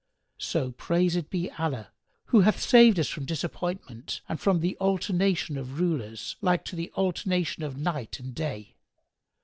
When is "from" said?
3.07-3.23, 4.41-4.59